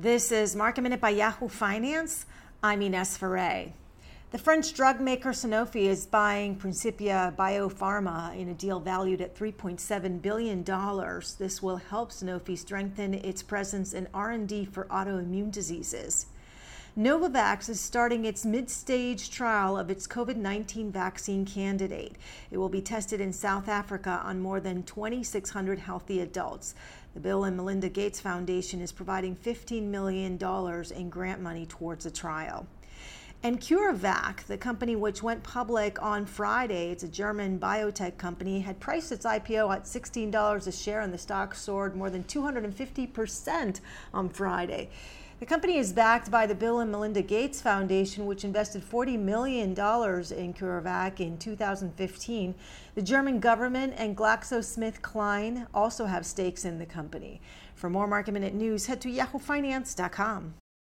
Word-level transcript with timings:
This 0.00 0.32
is 0.32 0.56
Market 0.56 0.80
Minute 0.80 1.02
by 1.02 1.10
Yahoo 1.10 1.46
Finance. 1.46 2.24
I'm 2.62 2.80
Ines 2.80 3.18
Ferre. 3.18 3.74
The 4.30 4.38
French 4.38 4.72
drug 4.72 4.98
maker 4.98 5.32
Sanofi 5.32 5.82
is 5.82 6.06
buying 6.06 6.56
Principia 6.56 7.34
Biopharma 7.38 8.34
in 8.34 8.48
a 8.48 8.54
deal 8.54 8.80
valued 8.80 9.20
at 9.20 9.36
$3.7 9.36 10.22
billion. 10.22 10.64
This 11.38 11.62
will 11.62 11.76
help 11.76 12.12
Sanofi 12.12 12.56
strengthen 12.56 13.12
its 13.12 13.42
presence 13.42 13.92
in 13.92 14.08
R&D 14.14 14.64
for 14.72 14.86
autoimmune 14.86 15.52
diseases. 15.52 16.28
Novavax 16.98 17.68
is 17.68 17.80
starting 17.80 18.24
its 18.24 18.44
mid 18.44 18.68
stage 18.68 19.30
trial 19.30 19.78
of 19.78 19.90
its 19.90 20.08
COVID 20.08 20.34
19 20.34 20.90
vaccine 20.90 21.46
candidate. 21.46 22.16
It 22.50 22.58
will 22.58 22.68
be 22.68 22.82
tested 22.82 23.20
in 23.20 23.32
South 23.32 23.68
Africa 23.68 24.20
on 24.24 24.40
more 24.40 24.58
than 24.58 24.82
2,600 24.82 25.78
healthy 25.78 26.20
adults. 26.20 26.74
The 27.14 27.20
Bill 27.20 27.44
and 27.44 27.56
Melinda 27.56 27.88
Gates 27.88 28.18
Foundation 28.18 28.80
is 28.80 28.90
providing 28.90 29.36
$15 29.36 29.84
million 29.84 30.36
in 30.96 31.10
grant 31.10 31.40
money 31.40 31.64
towards 31.66 32.04
the 32.04 32.10
trial. 32.10 32.66
And 33.42 33.58
CureVac, 33.58 34.44
the 34.44 34.58
company 34.58 34.96
which 34.96 35.22
went 35.22 35.42
public 35.42 36.02
on 36.02 36.26
Friday, 36.26 36.90
it's 36.90 37.04
a 37.04 37.08
German 37.08 37.58
biotech 37.58 38.18
company, 38.18 38.60
had 38.60 38.78
priced 38.80 39.12
its 39.12 39.24
IPO 39.24 39.74
at 39.74 39.84
$16 39.84 40.66
a 40.66 40.72
share, 40.72 41.00
and 41.00 41.12
the 41.12 41.16
stock 41.16 41.54
soared 41.54 41.96
more 41.96 42.10
than 42.10 42.22
250% 42.24 43.80
on 44.12 44.28
Friday. 44.28 44.90
The 45.38 45.46
company 45.46 45.78
is 45.78 45.90
backed 45.90 46.30
by 46.30 46.46
the 46.46 46.54
Bill 46.54 46.80
and 46.80 46.92
Melinda 46.92 47.22
Gates 47.22 47.62
Foundation, 47.62 48.26
which 48.26 48.44
invested 48.44 48.82
$40 48.82 49.18
million 49.18 49.70
in 49.70 49.74
CureVac 49.74 51.20
in 51.20 51.38
2015. 51.38 52.54
The 52.94 53.02
German 53.02 53.40
government 53.40 53.94
and 53.96 54.14
GlaxoSmithKline 54.14 55.66
also 55.72 56.04
have 56.04 56.26
stakes 56.26 56.66
in 56.66 56.78
the 56.78 56.84
company. 56.84 57.40
For 57.74 57.88
more 57.88 58.06
Market 58.06 58.32
Minute 58.32 58.52
news, 58.52 58.84
head 58.84 59.00
to 59.00 59.08
yahoofinance.com. 59.08 60.59